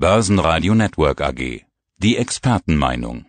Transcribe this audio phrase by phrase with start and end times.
[0.00, 1.62] Börsenradio Network AG.
[1.96, 3.26] Die Expertenmeinung.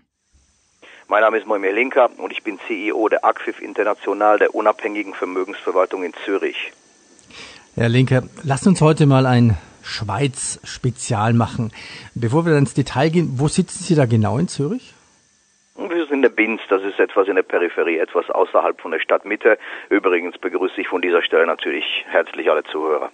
[1.07, 6.03] Mein Name ist Moimir Linker und ich bin CEO der ACFIF International der unabhängigen Vermögensverwaltung
[6.03, 6.71] in Zürich.
[7.73, 11.71] Herr Linker, lasst uns heute mal ein Schweiz-Spezial machen.
[12.13, 14.93] Bevor wir dann ins Detail gehen, wo sitzen Sie da genau in Zürich?
[15.75, 18.99] Wir sind in der Binz, das ist etwas in der Peripherie, etwas außerhalb von der
[18.99, 19.57] Stadtmitte.
[19.89, 23.09] Übrigens begrüße ich von dieser Stelle natürlich herzlich alle Zuhörer.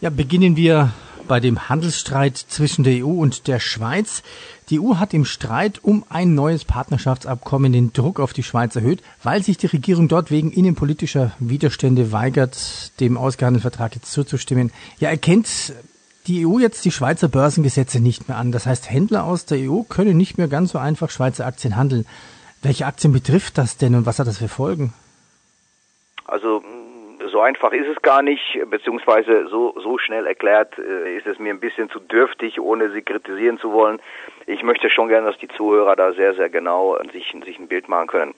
[0.00, 0.94] Ja, beginnen wir
[1.28, 4.22] bei dem Handelsstreit zwischen der EU und der Schweiz.
[4.68, 9.02] Die EU hat im Streit um ein neues Partnerschaftsabkommen den Druck auf die Schweiz erhöht,
[9.22, 14.72] weil sich die Regierung dort wegen innenpolitischer Widerstände weigert, dem ausgehandelten Vertrag jetzt zuzustimmen.
[14.98, 15.72] Ja, erkennt
[16.26, 18.52] die EU jetzt die Schweizer Börsengesetze nicht mehr an.
[18.52, 22.06] Das heißt, Händler aus der EU können nicht mehr ganz so einfach Schweizer Aktien handeln.
[22.62, 24.92] Welche Aktien betrifft das denn und was hat das für Folgen?
[26.26, 26.62] Also
[27.30, 31.52] so einfach ist es gar nicht, beziehungsweise so, so schnell erklärt äh, ist es mir
[31.52, 34.00] ein bisschen zu dürftig, ohne sie kritisieren zu wollen.
[34.46, 37.88] Ich möchte schon gerne, dass die Zuhörer da sehr, sehr genau sich, sich ein Bild
[37.88, 38.34] machen können.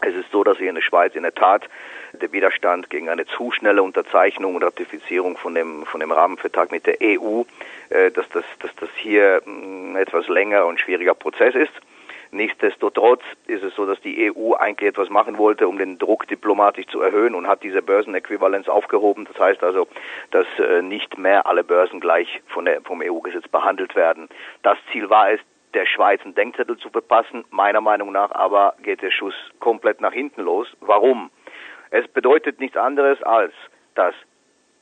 [0.00, 1.68] Es ist so, dass hier in der Schweiz in der Tat
[2.12, 6.86] der Widerstand gegen eine zu schnelle Unterzeichnung und Ratifizierung von dem, von dem Rahmenvertrag mit
[6.86, 7.42] der EU,
[7.90, 11.72] äh, dass, das, dass das hier ein etwas länger und schwieriger Prozess ist.
[12.34, 16.86] Nichtsdestotrotz ist es so, dass die EU eigentlich etwas machen wollte, um den Druck diplomatisch
[16.88, 19.24] zu erhöhen und hat diese Börsenäquivalenz aufgehoben.
[19.24, 19.86] Das heißt also,
[20.32, 24.28] dass äh, nicht mehr alle Börsen gleich von der, vom EU-Gesetz behandelt werden.
[24.62, 25.38] Das Ziel war es,
[25.74, 27.44] der Schweiz einen Denkzettel zu verpassen.
[27.50, 30.66] Meiner Meinung nach aber geht der Schuss komplett nach hinten los.
[30.80, 31.30] Warum?
[31.90, 33.52] Es bedeutet nichts anderes als,
[33.94, 34.14] dass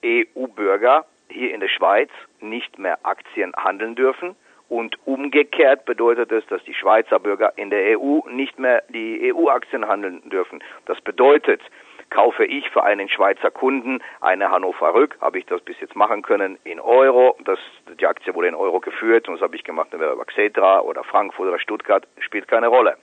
[0.03, 2.09] EU-Bürger hier in der Schweiz
[2.41, 4.37] nicht mehr Aktien handeln dürfen
[4.73, 9.87] und umgekehrt bedeutet es, dass die Schweizer Bürger in der EU nicht mehr die EU-Aktien
[9.87, 10.65] handeln dürfen.
[10.87, 11.61] Das bedeutet,
[12.09, 16.23] kaufe ich für einen Schweizer Kunden eine Hannover Rück, habe ich das bis jetzt machen
[16.23, 17.37] können, in Euro.
[17.45, 17.59] Das,
[18.01, 21.05] die Aktie wurde in Euro geführt und das habe ich gemacht, entweder über Xetra oder
[21.05, 22.97] Frankfurt oder Stuttgart, spielt keine Rolle.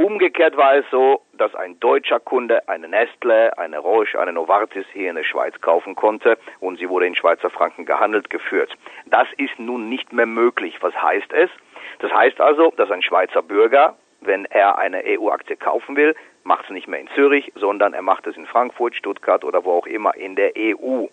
[0.00, 5.10] Umgekehrt war es so, dass ein deutscher Kunde eine Nestle, eine Roche, eine Novartis hier
[5.10, 8.74] in der Schweiz kaufen konnte und sie wurde in Schweizer Franken gehandelt, geführt.
[9.04, 10.78] Das ist nun nicht mehr möglich.
[10.80, 11.50] Was heißt es?
[11.98, 16.70] Das heißt also, dass ein Schweizer Bürger, wenn er eine EU-Aktie kaufen will, macht es
[16.70, 20.16] nicht mehr in Zürich, sondern er macht es in Frankfurt, Stuttgart oder wo auch immer
[20.16, 21.08] in der EU.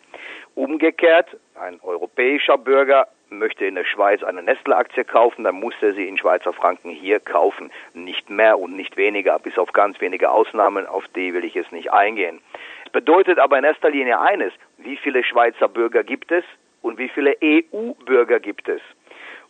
[0.55, 1.27] Umgekehrt,
[1.59, 6.17] ein europäischer Bürger möchte in der Schweiz eine Nestle-Aktie kaufen, dann muss er sie in
[6.17, 7.71] Schweizer Franken hier kaufen.
[7.93, 11.71] Nicht mehr und nicht weniger, bis auf ganz wenige Ausnahmen, auf die will ich jetzt
[11.71, 12.39] nicht eingehen.
[12.85, 16.43] Es bedeutet aber in erster Linie eines, wie viele Schweizer Bürger gibt es
[16.81, 18.81] und wie viele EU-Bürger gibt es.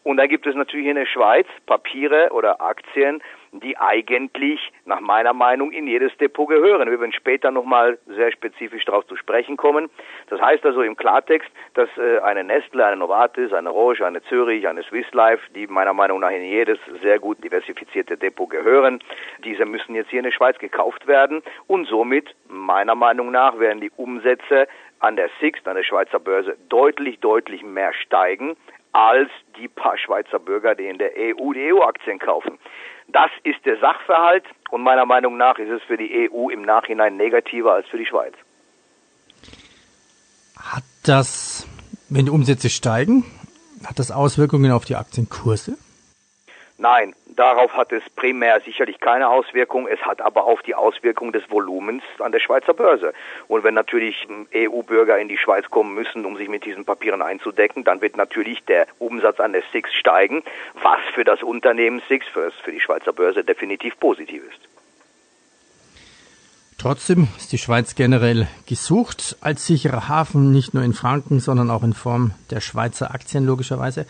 [0.04, 3.22] Und da gibt es natürlich in der Schweiz Papiere oder Aktien,
[3.52, 6.90] die eigentlich nach meiner Meinung in jedes Depot gehören.
[6.90, 9.90] Wir werden später nochmal sehr spezifisch darauf zu sprechen kommen.
[10.30, 14.68] Das heißt also im Klartext, dass äh, eine Nestle, eine Novartis, eine Roche, eine Zürich,
[14.68, 19.00] eine Swiss Life, die meiner Meinung nach in jedes sehr gut diversifizierte Depot gehören,
[19.44, 23.82] diese müssen jetzt hier in der Schweiz gekauft werden und somit meiner Meinung nach werden
[23.82, 24.68] die Umsätze
[25.00, 28.56] an der SIX, an der Schweizer Börse, deutlich, deutlich mehr steigen
[28.94, 32.58] als die paar Schweizer Bürger, die in der EU die EU-Aktien kaufen.
[33.08, 37.16] Das ist der Sachverhalt und meiner Meinung nach ist es für die EU im Nachhinein
[37.16, 38.34] negativer als für die Schweiz.
[40.58, 41.68] Hat das,
[42.10, 43.24] wenn die Umsätze steigen,
[43.86, 45.78] hat das Auswirkungen auf die Aktienkurse?
[46.80, 49.88] Nein, darauf hat es primär sicherlich keine Auswirkung.
[49.88, 53.14] Es hat aber auch die Auswirkung des Volumens an der Schweizer Börse.
[53.48, 57.84] Und wenn natürlich EU-Bürger in die Schweiz kommen müssen, um sich mit diesen Papieren einzudecken,
[57.84, 60.44] dann wird natürlich der Umsatz an der SIX steigen,
[60.76, 64.68] was für das Unternehmen SIX, für, für die Schweizer Börse definitiv positiv ist.
[66.78, 71.82] Trotzdem ist die Schweiz generell gesucht als sicherer Hafen, nicht nur in Franken, sondern auch
[71.82, 74.06] in Form der Schweizer Aktien logischerweise.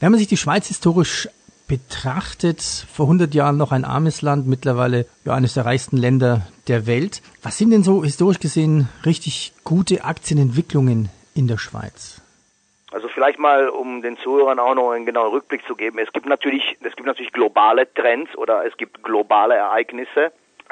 [0.00, 1.28] Wenn man sich die Schweiz historisch
[1.72, 6.86] betrachtet, vor 100 Jahren noch ein armes Land, mittlerweile ja, eines der reichsten Länder der
[6.86, 7.22] Welt.
[7.42, 12.20] Was sind denn so historisch gesehen richtig gute Aktienentwicklungen in der Schweiz?
[12.92, 15.98] Also vielleicht mal, um den Zuhörern auch noch einen genauen Rückblick zu geben.
[15.98, 20.30] Es gibt natürlich, es gibt natürlich globale Trends oder es gibt globale Ereignisse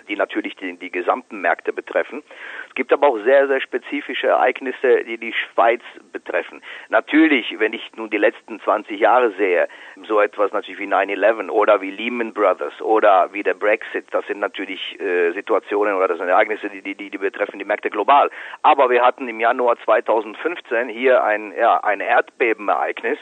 [0.09, 2.23] die natürlich die, die gesamten Märkte betreffen.
[2.69, 5.83] Es gibt aber auch sehr, sehr spezifische Ereignisse, die die Schweiz
[6.13, 6.63] betreffen.
[6.89, 9.69] Natürlich, wenn ich nun die letzten 20 Jahre sehe,
[10.07, 14.41] so etwas natürlich wie 9-11 oder wie Lehman Brothers oder wie der Brexit, das sind
[14.41, 18.31] natürlich äh, Situationen oder das sind Ereignisse, die, die, die betreffen die Märkte global.
[18.63, 23.19] Aber wir hatten im Januar 2015 hier ein, ja, ein Erdbebenereignis,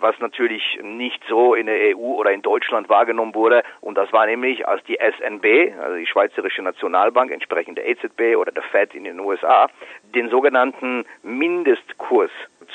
[0.00, 3.62] was natürlich nicht so in der EU oder in Deutschland wahrgenommen wurde.
[3.80, 8.52] Und das war nämlich, als die SNB, also die Schweizerische Nationalbank, entsprechend der EZB oder
[8.52, 9.68] der Fed in den USA,
[10.14, 12.30] den sogenannten Mindestkurs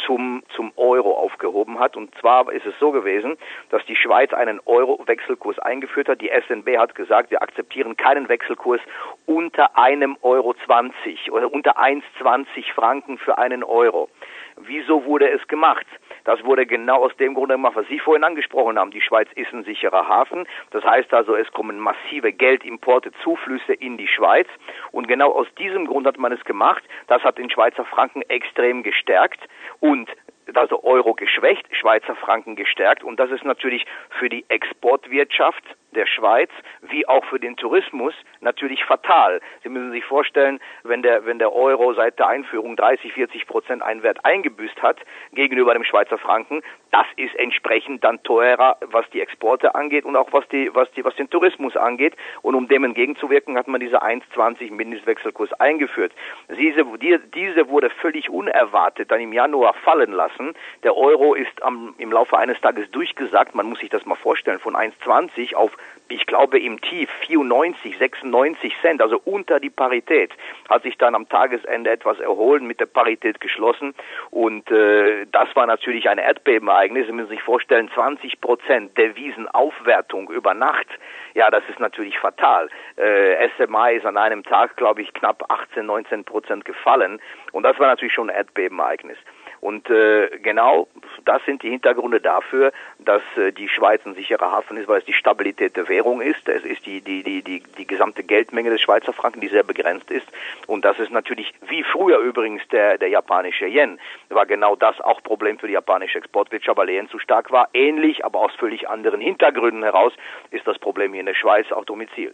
[0.06, 1.96] zum, zum Euro aufgehoben hat.
[1.98, 3.38] Und zwar ist es so gewesen,
[3.70, 6.22] dass die Schweiz einen Euro-Wechselkurs eingeführt hat.
[6.22, 8.82] Die SNB hat gesagt, wir akzeptieren keinen Wechselkurs
[9.26, 14.10] unter einem Euro 20 oder unter 1,20 Franken für einen Euro.
[14.58, 15.86] Wieso wurde es gemacht?
[16.24, 18.92] Das wurde genau aus dem Grunde gemacht, was Sie vorhin angesprochen haben.
[18.92, 20.48] Die Schweiz ist ein sicherer Hafen.
[20.72, 24.48] Das heißt also, es kommen massive Geldimporte, Zuflüsse in die Schweiz.
[24.92, 26.84] Und genau aus diesem Grund hat man es gemacht.
[27.08, 29.42] Das hat den Schweizer Franken extrem gestärkt.
[29.80, 30.10] Und
[30.54, 33.86] also Euro geschwächt, Schweizer Franken gestärkt und das ist natürlich
[34.20, 35.64] für die Exportwirtschaft
[35.96, 36.50] der Schweiz
[36.82, 39.42] wie auch für den Tourismus natürlich fatal.
[39.64, 43.82] Sie müssen sich vorstellen, wenn der, wenn der Euro seit der Einführung 30, 40 Prozent
[43.82, 44.98] einen Wert eingebüßt hat
[45.34, 46.62] gegenüber dem Schweizer Franken,
[46.92, 51.06] das ist entsprechend dann teurer, was die Exporte angeht und auch was die, was die,
[51.06, 52.16] was den Tourismus angeht.
[52.42, 56.12] Und um dem entgegenzuwirken, hat man diese 1,20 Mindestwechselkurs eingeführt.
[56.50, 56.86] Diese,
[57.34, 60.54] diese wurde völlig unerwartet dann im Januar fallen lassen.
[60.84, 63.56] Der Euro ist am, im Laufe eines Tages durchgesagt.
[63.56, 65.72] Man muss sich das mal vorstellen, von 1,20 auf
[66.12, 70.32] ich glaube im Tief 94, 96 Cent, also unter die Parität,
[70.70, 73.96] hat sich dann am Tagesende etwas erholen, mit der Parität geschlossen
[74.30, 77.08] und äh, das war natürlich ein Erdbebenereignis.
[77.08, 80.88] Sie müssen sich vorstellen, 20 Prozent Devisenaufwertung über Nacht.
[81.34, 82.70] Ja, das ist natürlich fatal.
[82.98, 87.80] Äh, SMI ist an einem Tag, glaube ich, knapp 18, 19 Prozent gefallen und das
[87.80, 89.18] war natürlich schon ein Erdbebenereignis.
[89.62, 90.88] Und äh, genau
[91.24, 95.06] das sind die Hintergründe dafür, dass äh, die Schweiz ein sicherer Hafen ist, weil es
[95.06, 96.50] die Stabilität der Währung ist.
[96.50, 100.10] Es ist die, die, die, die, die gesamte Geldmenge des Schweizer Franken, die sehr begrenzt
[100.10, 100.28] ist.
[100.66, 104.00] Und das ist natürlich, wie früher übrigens der, der japanische Yen,
[104.30, 107.70] war genau das auch Problem für die japanische Exportwirtschaft, weil Yen zu stark war.
[107.74, 110.14] Ähnlich, aber aus völlig anderen Hintergründen heraus
[110.50, 112.34] ist das Problem hier in der Schweiz auch Domizil.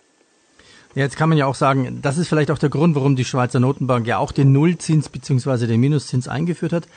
[0.98, 3.60] Jetzt kann man ja auch sagen, das ist vielleicht auch der Grund, warum die Schweizer
[3.60, 5.68] Notenbank ja auch den Nullzins bzw.
[5.68, 6.88] den Minuszins eingeführt hat.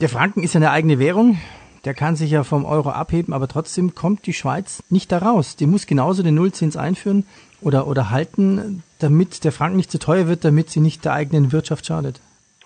[0.00, 1.38] Der Franken ist ja eine eigene Währung,
[1.84, 5.54] der kann sich ja vom Euro abheben, aber trotzdem kommt die Schweiz nicht da raus.
[5.54, 7.24] Die muss genauso den Nullzins einführen
[7.60, 11.52] oder, oder halten, damit der Franken nicht zu teuer wird, damit sie nicht der eigenen
[11.52, 12.20] Wirtschaft schadet.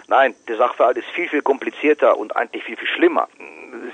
[0.06, 3.28] Nein, der Sachverhalt ist viel, viel komplizierter und eigentlich viel, viel schlimmer.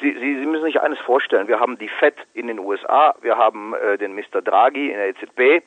[0.00, 1.48] Sie, Sie, Sie müssen sich eines vorstellen.
[1.48, 4.40] Wir haben die FED in den USA, wir haben äh, den Mr.
[4.40, 5.64] Draghi in der EZB,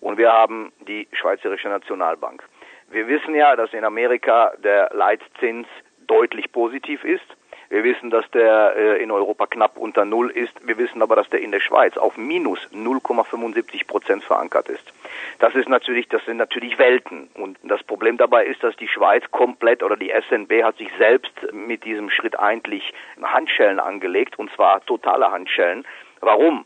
[0.00, 2.42] und wir haben die Schweizerische Nationalbank.
[2.90, 5.68] Wir wissen ja, dass in Amerika der Leitzins
[6.06, 7.24] deutlich positiv ist.
[7.68, 10.66] Wir wissen, dass der äh, in Europa knapp unter Null ist.
[10.66, 14.92] Wir wissen aber, dass der in der Schweiz auf minus 0,75 Prozent verankert ist.
[15.38, 17.30] Das ist natürlich, das sind natürlich Welten.
[17.34, 21.32] Und das Problem dabei ist, dass die Schweiz komplett oder die SNB hat sich selbst
[21.52, 22.92] mit diesem Schritt eigentlich
[23.22, 25.86] Handschellen angelegt und zwar totale Handschellen.
[26.20, 26.64] Warum?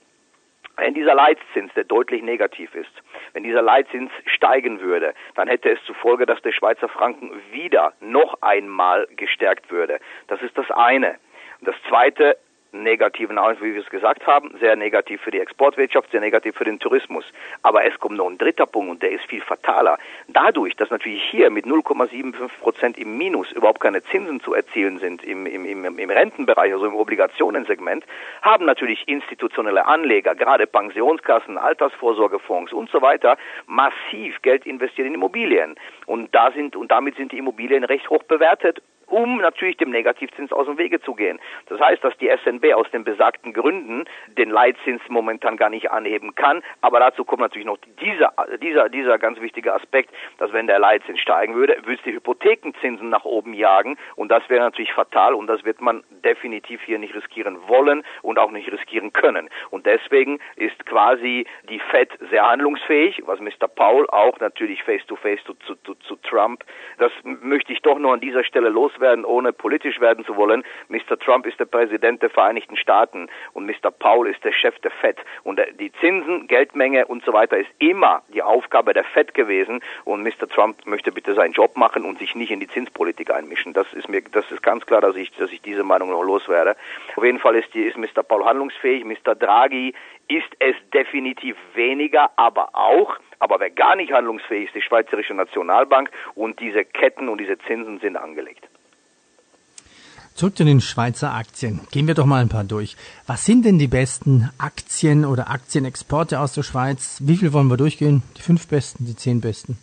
[0.76, 2.90] Wenn dieser Leitzins, der deutlich negativ ist,
[3.32, 7.92] wenn dieser Leitzins steigen würde, dann hätte es zur Folge, dass der Schweizer Franken wieder
[8.00, 10.00] noch einmal gestärkt würde.
[10.26, 11.16] Das ist das eine.
[11.60, 12.36] Und das zweite,
[12.74, 16.64] negativen Aus, wie wir es gesagt haben, sehr negativ für die Exportwirtschaft, sehr negativ für
[16.64, 17.24] den Tourismus.
[17.62, 19.98] Aber es kommt noch ein dritter Punkt und der ist viel fataler.
[20.28, 25.22] Dadurch, dass natürlich hier mit 0,75 Prozent im Minus überhaupt keine Zinsen zu erzielen sind
[25.24, 28.04] im, im, im, im Rentenbereich, also im Obligationensegment,
[28.42, 33.36] haben natürlich institutionelle Anleger, gerade Pensionskassen, Altersvorsorgefonds und so weiter,
[33.66, 35.76] massiv Geld investiert in Immobilien.
[36.06, 38.82] Und da sind, und damit sind die Immobilien recht hoch bewertet
[39.14, 41.38] um natürlich dem Negativzins aus dem Wege zu gehen.
[41.68, 46.34] Das heißt, dass die SNB aus den besagten Gründen den Leitzins momentan gar nicht anheben
[46.34, 46.62] kann.
[46.80, 51.20] Aber dazu kommt natürlich noch dieser, dieser, dieser ganz wichtige Aspekt, dass wenn der Leitzins
[51.20, 53.96] steigen würde, würde es die Hypothekenzinsen nach oben jagen.
[54.16, 58.40] Und das wäre natürlich fatal und das wird man definitiv hier nicht riskieren wollen und
[58.40, 59.48] auch nicht riskieren können.
[59.70, 63.68] Und deswegen ist quasi die Fed sehr handlungsfähig, was Mr.
[63.72, 66.64] Paul auch natürlich face-to-face -face zu, zu, zu Trump.
[66.98, 70.64] Das möchte ich doch nur an dieser Stelle los loswerden, ohne politisch werden zu wollen.
[70.88, 71.18] Mr.
[71.18, 73.90] Trump ist der Präsident der Vereinigten Staaten und Mr.
[73.90, 75.18] Paul ist der Chef der FED.
[75.42, 79.80] Und die Zinsen, Geldmenge und so weiter ist immer die Aufgabe der FED gewesen.
[80.04, 80.48] Und Mr.
[80.48, 83.74] Trump möchte bitte seinen Job machen und sich nicht in die Zinspolitik einmischen.
[83.74, 86.76] Das ist mir, das ist ganz klar, dass ich, dass ich diese Meinung noch loswerde.
[87.16, 88.22] Auf jeden Fall ist, die, ist Mr.
[88.22, 89.04] Paul handlungsfähig.
[89.04, 89.34] Mr.
[89.34, 89.94] Draghi
[90.28, 93.16] ist es definitiv weniger, aber auch.
[93.38, 97.98] Aber wer gar nicht handlungsfähig ist, die Schweizerische Nationalbank und diese Ketten und diese Zinsen
[98.00, 98.68] sind angelegt.
[100.34, 101.82] Zurück zu den Schweizer Aktien.
[101.92, 102.96] Gehen wir doch mal ein paar durch.
[103.24, 107.18] Was sind denn die besten Aktien oder Aktienexporte aus der Schweiz?
[107.20, 108.24] Wie viel wollen wir durchgehen?
[108.36, 109.78] Die fünf besten, die zehn besten?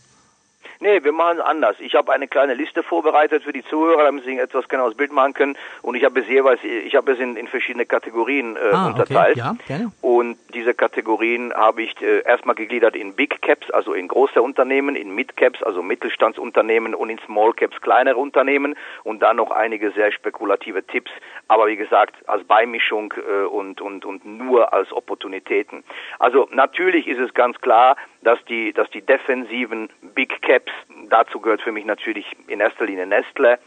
[0.82, 1.76] Nee, wir machen es anders.
[1.80, 5.36] Ich habe eine kleine Liste vorbereitet für die Zuhörer, damit sie etwas genaues Bild machen
[5.36, 5.56] können.
[5.84, 9.38] Und ich habe es jeweils, ich habe es in, in verschiedene Kategorien äh, ah, unterteilt.
[9.38, 9.40] Okay.
[9.40, 9.92] Ja, gerne.
[10.02, 14.96] Und diese Kategorien habe ich äh, erstmal gegliedert in Big Caps, also in große Unternehmen,
[14.96, 19.92] in Mid Caps, also Mittelstandsunternehmen und in Small Caps, kleinere Unternehmen und dann noch einige
[19.92, 21.12] sehr spekulative Tipps.
[21.52, 25.84] Aber wie gesagt, als Beimischung äh, und, und, und nur als Opportunitäten.
[26.18, 30.72] Also natürlich ist es ganz klar, dass die, dass die defensiven Big Caps,
[31.10, 33.60] dazu gehört für mich natürlich in erster Linie Nestle,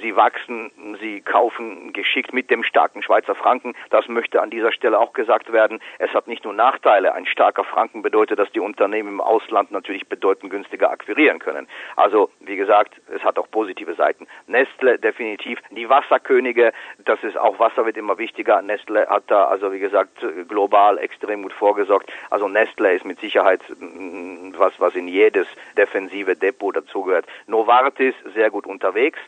[0.00, 0.70] sie wachsen,
[1.00, 3.74] sie kaufen geschickt mit dem starken Schweizer Franken.
[3.90, 5.80] Das möchte an dieser Stelle auch gesagt werden.
[5.98, 7.14] Es hat nicht nur Nachteile.
[7.14, 11.66] Ein starker Franken bedeutet, dass die Unternehmen im Ausland natürlich bedeutend günstiger akquirieren können.
[11.96, 14.26] Also, wie gesagt, es hat auch positive Seiten.
[14.46, 15.58] Nestle definitiv.
[15.70, 16.72] Die Wasserkönige,
[17.04, 18.62] das ist auch Wasser wird immer wichtiger.
[18.62, 22.12] Nestle hat da, also wie gesagt, global extrem gut vorgesorgt.
[22.30, 25.46] Also Nestle ist mit Sicherheit mm, was, was in jedes
[25.76, 27.26] defensive Depot dazugehört.
[27.46, 29.18] Novartis sehr gut unterwegs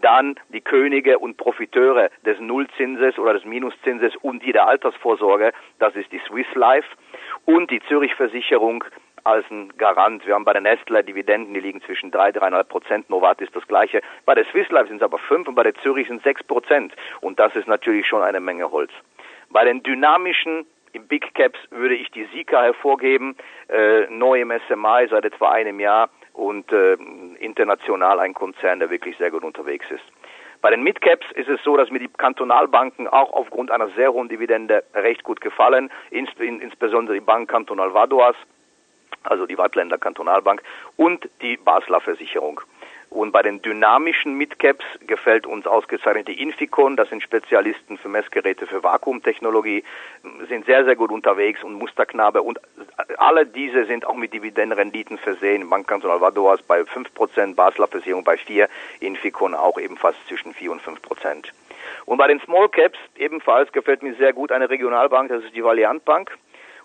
[0.00, 5.94] dann die Könige und Profiteure des Nullzinses oder des Minuszinses und die der Altersvorsorge, das
[5.96, 6.88] ist die Swiss Life
[7.44, 8.84] und die Zürich Versicherung
[9.24, 10.26] als ein Garant.
[10.26, 13.08] Wir haben bei der Nestle Dividenden, die liegen zwischen drei, dreieinhalb Prozent.
[13.10, 14.00] Novartis das gleiche.
[14.24, 16.94] Bei der Swiss Life sind es aber fünf und bei der Zürich sind sechs Prozent.
[17.20, 18.90] Und das ist natürlich schon eine Menge Holz.
[19.50, 20.66] Bei den dynamischen
[21.08, 23.36] Big Caps würde ich die Sika hervorgeben,
[23.68, 26.94] äh, neu im SMI seit etwa einem Jahr und äh,
[27.40, 30.04] international ein Konzern, der wirklich sehr gut unterwegs ist.
[30.62, 34.28] Bei den Midcaps ist es so, dass mir die Kantonalbanken auch aufgrund einer sehr hohen
[34.28, 38.36] Dividende recht gut gefallen, insbesondere die Bank Kantonal Vadoas,
[39.24, 40.62] also die Wattländer Kantonalbank
[40.96, 42.60] und die Basler Versicherung.
[43.12, 46.96] Und bei den dynamischen Midcaps gefällt uns ausgezeichnet die Inficon.
[46.96, 49.84] Das sind Spezialisten für Messgeräte für Vakuumtechnologie,
[50.48, 52.40] sind sehr, sehr gut unterwegs und Musterknabe.
[52.40, 52.58] Und
[53.18, 55.68] alle diese sind auch mit Dividendenrenditen versehen.
[55.68, 58.66] Bankkanton Alvadoas bei 5%, Basler Versicherung bei 4%,
[59.00, 61.48] Inficon auch ebenfalls zwischen 4 und 5%.
[62.06, 65.62] Und bei den Small Caps ebenfalls gefällt mir sehr gut eine Regionalbank, das ist die
[65.62, 66.30] Valiant Bank.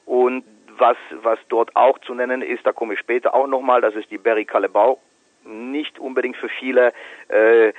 [0.06, 0.44] Und
[0.78, 4.12] was, was dort auch zu nennen ist, da komme ich später auch nochmal, das ist
[4.12, 5.00] die Berry Calebau
[5.48, 6.94] nicht unbedingt für viele.
[7.30, 7.70] Äh,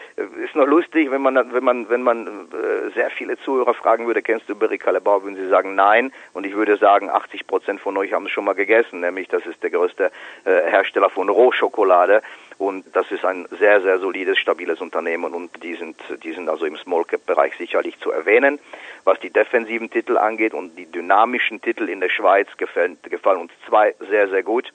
[0.42, 4.22] ist noch lustig, wenn man wenn man wenn man äh, sehr viele Zuhörer fragen würde,
[4.22, 6.12] kennst du Berry Callebaut, würden sie sagen nein.
[6.32, 9.44] Und ich würde sagen 80 Prozent von euch haben es schon mal gegessen, nämlich das
[9.46, 10.10] ist der größte
[10.44, 12.22] äh, Hersteller von Rohschokolade
[12.58, 16.66] und das ist ein sehr sehr solides stabiles Unternehmen und die sind die sind also
[16.66, 18.58] im Small Cap Bereich sicherlich zu erwähnen.
[19.04, 23.52] Was die defensiven Titel angeht und die dynamischen Titel in der Schweiz gefallen, gefallen uns
[23.66, 24.72] zwei sehr sehr gut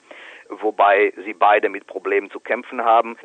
[0.48, 3.16] wobei sie beide mit Problemen zu kämpfen haben,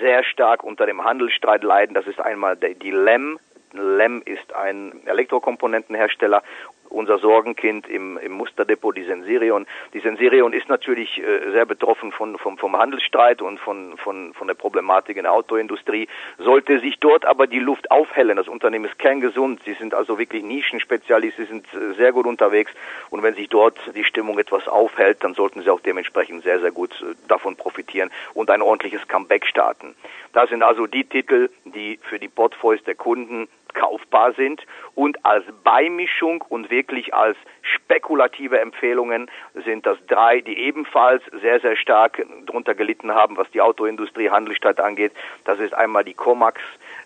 [0.00, 1.94] sehr stark unter dem Handelsstreit leiden.
[1.94, 3.38] Das ist einmal die LEM.
[3.72, 6.42] LEM ist ein Elektrokomponentenhersteller
[6.90, 9.66] unser Sorgenkind im, im Musterdepot, die Sensirion.
[9.94, 14.46] Die Sensirion ist natürlich äh, sehr betroffen von, vom, vom Handelsstreit und von, von, von
[14.46, 16.08] der Problematik in der Autoindustrie.
[16.38, 20.42] Sollte sich dort aber die Luft aufhellen, das Unternehmen ist kerngesund, sie sind also wirklich
[20.42, 22.72] Nischenspezialist, sie sind äh, sehr gut unterwegs
[23.10, 26.72] und wenn sich dort die Stimmung etwas aufhält, dann sollten sie auch dementsprechend sehr, sehr
[26.72, 29.94] gut äh, davon profitieren und ein ordentliches Comeback starten.
[30.32, 34.62] Das sind also die Titel, die für die Portfolios der Kunden kaufbar sind
[34.94, 39.28] und als Beimischung und wirklich als spekulative Empfehlungen
[39.64, 44.78] sind das drei, die ebenfalls sehr, sehr stark darunter gelitten haben, was die Autoindustrie, Handelsstadt
[44.78, 45.12] angeht.
[45.44, 46.60] Das ist einmal die Comax,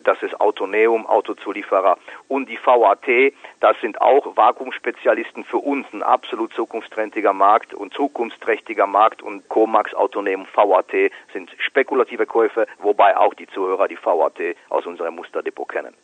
[0.05, 1.97] das ist Autoneum, Autozulieferer
[2.29, 8.87] und die VAT, das sind auch Vakuumspezialisten für uns, ein absolut zukunftsträchtiger Markt und zukunftsträchtiger
[8.87, 10.93] Markt und Comax, Autoneum, VAT
[11.33, 15.95] sind spekulative Käufe, wobei auch die Zuhörer die VAT aus unserem Musterdepot kennen.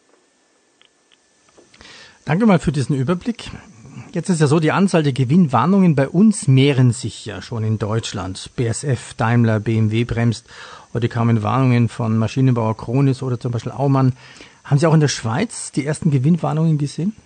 [2.28, 3.44] Danke mal für diesen Überblick.
[4.12, 7.78] Jetzt ist ja so, die Anzahl der Gewinnwarnungen bei uns mehren sich ja schon in
[7.78, 8.50] Deutschland.
[8.54, 10.46] BSF, Daimler, BMW bremst.
[10.92, 14.12] Heute kamen Warnungen von Maschinenbauer Kronis oder zum Beispiel Aumann.
[14.62, 17.16] Haben Sie auch in der Schweiz die ersten Gewinnwarnungen gesehen?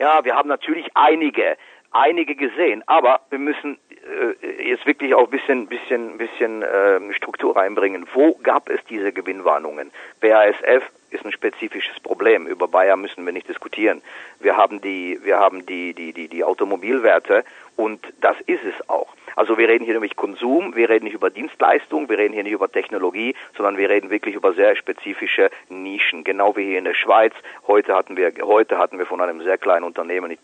[0.00, 1.56] Ja, wir haben natürlich einige,
[1.92, 7.54] einige gesehen, aber wir müssen äh, jetzt wirklich auch ein bisschen, bisschen, bisschen äh, Struktur
[7.56, 8.08] reinbringen.
[8.12, 9.92] Wo gab es diese Gewinnwarnungen?
[10.20, 10.82] BASF
[11.16, 12.46] ist ein spezifisches Problem.
[12.46, 14.02] Über Bayer müssen wir nicht diskutieren.
[14.40, 17.44] Wir haben die, wir haben die, die, die, die Automobilwerte
[17.76, 19.08] und das ist es auch.
[19.36, 22.54] Also wir reden hier nämlich Konsum, wir reden nicht über Dienstleistung, wir reden hier nicht
[22.54, 26.24] über Technologie, sondern wir reden wirklich über sehr spezifische Nischen.
[26.24, 27.34] Genau wie hier in der Schweiz.
[27.66, 30.38] Heute hatten wir, heute hatten wir von einem sehr kleinen Unternehmen, ich,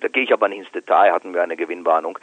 [0.00, 2.18] da gehe ich aber nicht ins Detail, hatten wir eine Gewinnwarnung.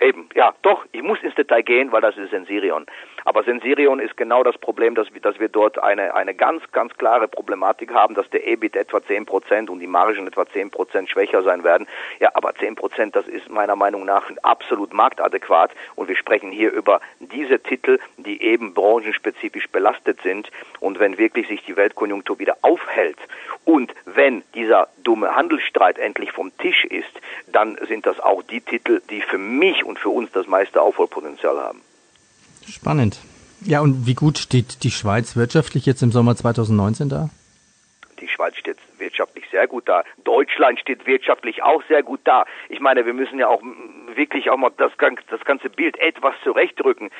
[0.00, 2.86] Eben, ja, doch, ich muss ins Detail gehen, weil das ist Sensirion.
[3.24, 6.96] Aber Sensirion ist genau das Problem, dass wir, dass wir dort eine, eine ganz, ganz
[6.96, 11.10] klare Problematik haben, dass der EBIT etwa 10 Prozent und die Margen etwa 10 Prozent
[11.10, 11.86] schwächer sein werden.
[12.20, 16.72] Ja, aber 10 Prozent, das ist meiner Meinung nach absolut marktadäquat und wir sprechen hier
[16.72, 20.50] über diese Titel, die eben branchenspezifisch belastet sind
[20.80, 23.18] und wenn wirklich sich die Weltkonjunktur wieder aufhält
[23.64, 27.10] und wenn dieser dumme Handelsstreit endlich vom Tisch ist,
[27.48, 31.58] dann sind das auch die Titel, die für mich und für uns das meiste Aufholpotenzial
[31.58, 31.80] haben.
[32.68, 33.18] Spannend.
[33.62, 37.30] Ja, und wie gut steht die Schweiz wirtschaftlich jetzt im Sommer 2019 da?
[38.20, 40.04] Die Schweiz steht wirtschaftlich sehr gut da.
[40.24, 42.44] Deutschland steht wirtschaftlich auch sehr gut da.
[42.68, 43.62] Ich meine, wir müssen ja auch
[44.16, 44.92] wirklich auch mal das,
[45.30, 47.10] das ganze Bild etwas zurechtrücken.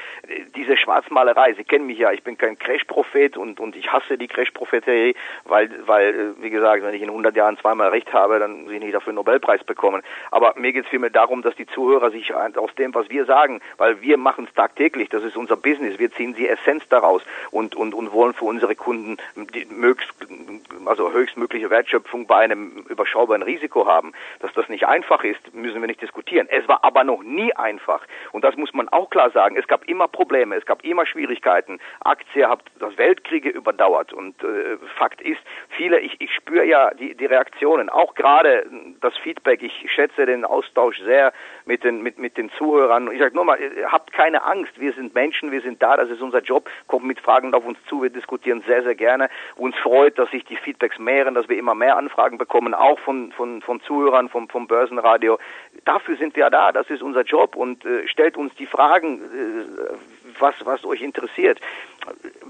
[0.54, 4.28] Diese Schwarzmalerei, Sie kennen mich ja, ich bin kein Crash-Prophet und, und ich hasse die
[4.28, 8.72] Crash-Propheterie, weil, weil, wie gesagt, wenn ich in 100 Jahren zweimal recht habe, dann muss
[8.72, 10.02] ich nicht dafür einen Nobelpreis bekommen.
[10.30, 13.60] Aber mir geht es vielmehr darum, dass die Zuhörer sich aus dem, was wir sagen,
[13.76, 17.74] weil wir machen es tagtäglich, das ist unser Business, wir ziehen die Essenz daraus und,
[17.74, 19.16] und, und wollen für unsere Kunden
[19.54, 20.14] die möglichst,
[20.84, 24.12] also höchstmögliche Wertschöpfung bei einem überschaubaren Risiko haben.
[24.40, 26.48] Dass das nicht einfach ist, müssen wir nicht diskutieren.
[26.50, 28.06] Es war aber noch nie einfach.
[28.32, 29.56] Und das muss man auch klar sagen.
[29.56, 31.80] Es gab immer Probleme, es gab immer Schwierigkeiten.
[32.00, 34.12] Aktie hat das Weltkriege überdauert.
[34.12, 35.40] Und äh, Fakt ist,
[35.70, 38.66] viele, ich, ich spüre ja die, die Reaktionen, auch gerade
[39.00, 39.62] das Feedback.
[39.62, 41.32] Ich schätze den Austausch sehr
[41.64, 43.10] mit den, mit, mit den Zuhörern.
[43.12, 44.78] Ich sage nur mal, habt keine Angst.
[44.78, 46.68] Wir sind Menschen, wir sind da, das ist unser Job.
[46.86, 49.28] Kommt mit Fragen auf uns zu, wir diskutieren sehr, sehr gerne.
[49.56, 53.30] Uns freut, dass sich die Feedbacks mehren, dass wir immer mehr Anfragen bekommen, auch von,
[53.30, 55.38] von, von Zuhörern vom, vom Börsenradio.
[55.84, 59.94] Dafür sind wir da, das ist unser Job und äh, stellt uns die Fragen, äh,
[60.40, 61.60] was, was euch interessiert.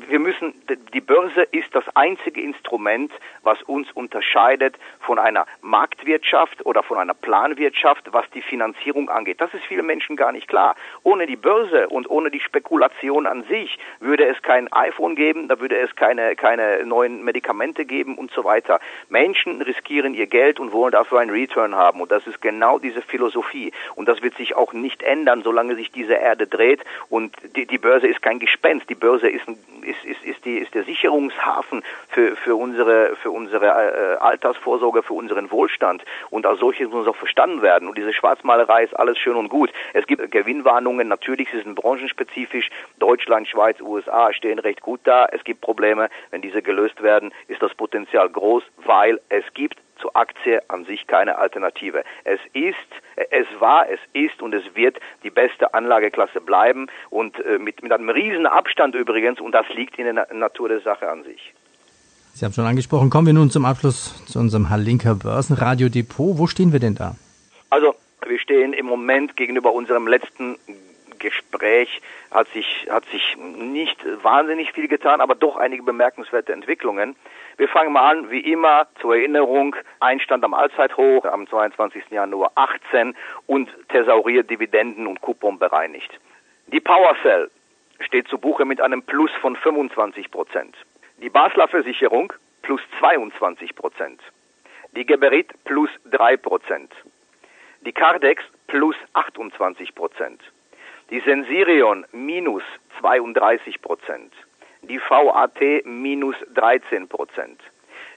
[0.09, 0.55] Wir müssen,
[0.95, 7.15] die Börse ist das einzige Instrument, was uns unterscheidet von einer Marktwirtschaft oder von einer
[7.15, 9.41] Planwirtschaft, was die Finanzierung angeht.
[9.41, 10.77] Das ist vielen Menschen gar nicht klar.
[11.03, 15.61] Ohne die Börse und ohne die Spekulation an sich würde es kein iPhone geben, da
[15.61, 18.81] würde es keine, keine neuen Medikamente geben und so weiter.
[19.09, 22.01] Menschen riskieren ihr Geld und wollen dafür einen Return haben.
[22.01, 23.73] Und das ist genau diese Philosophie.
[23.95, 26.85] Und das wird sich auch nicht ändern, solange sich diese Erde dreht.
[27.09, 28.89] Und die, die Börse ist kein Gespenst.
[28.89, 33.31] Die Börse ist, ein, ist, ist, ist, die, ist der Sicherungshafen für, für unsere, für
[33.31, 36.05] unsere äh, Altersvorsorge, für unseren Wohlstand.
[36.31, 37.89] Und als solches muss auch verstanden werden.
[37.89, 39.71] Und diese Schwarzmalerei ist alles schön und gut.
[39.93, 41.09] Es gibt Gewinnwarnungen.
[41.09, 42.71] Natürlich ist es branchenspezifisch.
[42.99, 45.27] Deutschland, Schweiz, USA stehen recht gut da.
[45.31, 46.09] Es gibt Probleme.
[46.31, 51.07] Wenn diese gelöst werden, ist das Potenzial groß, weil es gibt zur Aktie an sich
[51.07, 52.05] keine Alternative.
[52.25, 52.75] Es ist,
[53.31, 57.93] es war, es ist und es wird die beste Anlageklasse bleiben und äh, mit, mit
[57.93, 61.53] einem riesen Abstand übrigens und das liegt in der Natur der Sache an sich.
[62.35, 63.09] Sie haben schon angesprochen.
[63.09, 66.37] Kommen wir nun zum Abschluss zu unserem Hallinker Börsenradio Depot.
[66.37, 67.17] Wo stehen wir denn da?
[67.71, 67.95] Also,
[68.27, 70.57] wir stehen im Moment gegenüber unserem letzten
[71.19, 72.01] Gespräch
[72.31, 77.17] hat sich, hat sich nicht wahnsinnig viel getan, aber doch einige bemerkenswerte Entwicklungen.
[77.57, 82.11] Wir fangen mal an, wie immer, zur Erinnerung, Einstand am Allzeithoch am 22.
[82.11, 86.11] Januar 18 und thesauriert Dividenden und Coupon bereinigt.
[86.67, 87.51] Die PowerCell
[88.01, 90.77] steht zu Buche mit einem Plus von 25 Prozent.
[91.23, 94.21] Die Basler Versicherung plus 22 Prozent.
[94.93, 96.93] Die Geberit plus 3 Prozent.
[97.83, 100.41] Die Cardex plus 28 Prozent.
[101.11, 102.65] Die Sensirion minus
[102.99, 104.33] 32 Prozent.
[104.83, 107.61] Die VAT minus 13 Prozent.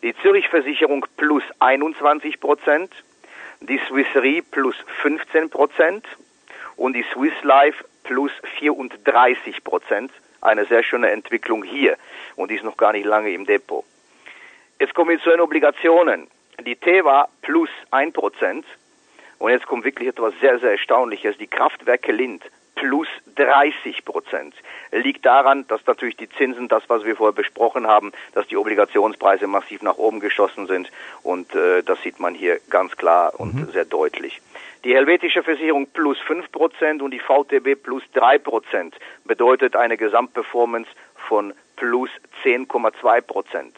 [0.01, 2.91] Die Zürich Versicherung plus 21 Prozent.
[3.59, 6.03] Die Swiss Re plus 15 Prozent.
[6.77, 10.11] Und die Swiss Life plus 34 Prozent.
[10.41, 11.95] Eine sehr schöne Entwicklung hier.
[12.37, 13.85] Und die ist noch gar nicht lange im Depot.
[14.79, 16.27] Jetzt kommen wir zu den Obligationen.
[16.65, 18.65] Die Teva plus 1 Prozent.
[19.37, 21.37] Und jetzt kommt wirklich etwas sehr, sehr Erstaunliches.
[21.37, 22.43] Die Kraftwerke Lind
[22.79, 24.55] plus 30 Prozent.
[24.91, 29.47] Liegt daran, dass natürlich die Zinsen, das was wir vorher besprochen haben, dass die Obligationspreise
[29.47, 30.89] massiv nach oben geschossen sind
[31.21, 33.71] und äh, das sieht man hier ganz klar und mhm.
[33.71, 34.41] sehr deutlich.
[34.85, 40.89] Die helvetische Versicherung plus 5 Prozent und die VTB plus 3 Prozent bedeutet eine Gesamtperformance
[41.27, 42.09] von plus
[42.43, 43.75] 10,2 Prozent.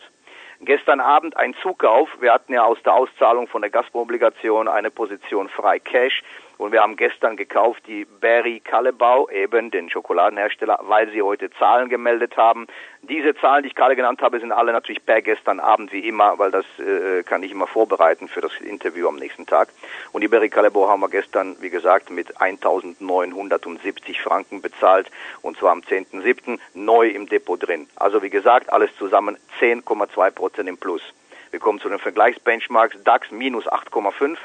[0.64, 2.08] Gestern Abend ein Zukauf.
[2.20, 6.22] Wir hatten ja aus der Auszahlung von der Gazprom-Obligation eine Position frei Cash.
[6.62, 11.90] Und wir haben gestern gekauft die Berry Kallebau, eben den Schokoladenhersteller, weil sie heute Zahlen
[11.90, 12.68] gemeldet haben.
[13.02, 16.38] Diese Zahlen, die ich gerade genannt habe, sind alle natürlich per gestern Abend wie immer,
[16.38, 19.70] weil das äh, kann ich immer vorbereiten für das Interview am nächsten Tag.
[20.12, 25.10] Und die Berry Kallebau haben wir gestern, wie gesagt, mit 1970 Franken bezahlt
[25.42, 26.60] und zwar am 10.7.
[26.76, 27.88] neu im Depot drin.
[27.96, 31.02] Also wie gesagt, alles zusammen 10,2 Prozent im Plus.
[31.52, 32.98] Wir kommen zu den Vergleichsbenchmarks.
[33.04, 34.38] DAX minus 8,5.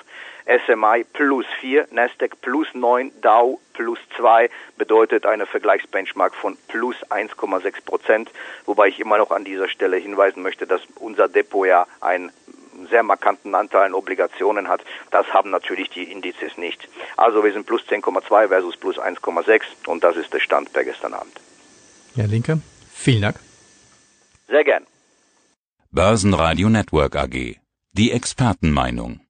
[0.46, 7.84] SMI plus 4, Nasdaq plus 9, Dow plus 2 bedeutet eine Vergleichsbenchmark von plus 1,6
[7.84, 8.30] Prozent,
[8.64, 12.30] wobei ich immer noch an dieser Stelle hinweisen möchte, dass unser Depot ja ein
[12.90, 14.82] sehr markanten Anteil an Obligationen hat.
[15.10, 16.88] Das haben natürlich die Indizes nicht.
[17.16, 21.14] Also wir sind plus 10,2 versus plus 1,6 und das ist der Stand per gestern
[21.14, 21.40] Abend.
[22.14, 22.60] Herr Linke,
[22.94, 23.36] vielen Dank.
[24.48, 24.86] Sehr gern.
[25.96, 27.56] Börsenradio Network AG.
[27.94, 29.20] Die Expertenmeinung.